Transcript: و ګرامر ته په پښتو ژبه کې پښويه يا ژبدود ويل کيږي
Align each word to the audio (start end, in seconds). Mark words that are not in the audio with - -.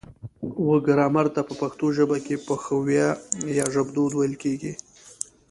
و 0.67 0.71
ګرامر 0.85 1.27
ته 1.35 1.41
په 1.47 1.53
پښتو 1.61 1.85
ژبه 1.97 2.17
کې 2.25 2.43
پښويه 2.47 3.09
يا 3.57 3.65
ژبدود 3.73 4.11
ويل 4.15 4.35
کيږي 4.43 4.73